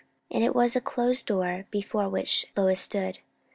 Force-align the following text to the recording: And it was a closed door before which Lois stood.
And 0.31 0.43
it 0.43 0.55
was 0.55 0.75
a 0.75 0.81
closed 0.81 1.27
door 1.27 1.67
before 1.69 2.09
which 2.09 2.47
Lois 2.57 2.81
stood. 2.81 3.19